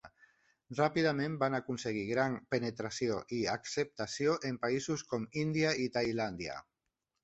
[0.79, 6.63] Ràpidament van aconseguir gran penetració i acceptació en països com Índia i Tailàndia.